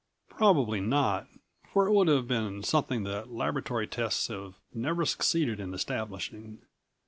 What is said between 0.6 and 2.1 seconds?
not... for it would